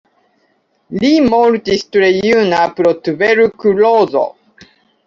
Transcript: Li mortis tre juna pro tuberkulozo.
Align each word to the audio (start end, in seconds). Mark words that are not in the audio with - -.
Li 1.03 1.11
mortis 1.27 1.85
tre 1.97 2.09
juna 2.17 2.65
pro 2.81 2.97
tuberkulozo. 3.05 4.27